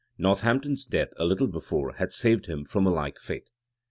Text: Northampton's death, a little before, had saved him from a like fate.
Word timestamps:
Northampton's 0.17 0.83
death, 0.87 1.09
a 1.17 1.25
little 1.25 1.45
before, 1.45 1.93
had 1.97 2.11
saved 2.11 2.47
him 2.47 2.65
from 2.65 2.87
a 2.87 2.91
like 2.91 3.19
fate. 3.19 3.51